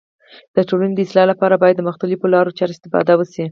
[0.55, 3.43] د ټولني د اصلاح لپاره باید د مختلیفو لارو چارو استفاده وسي.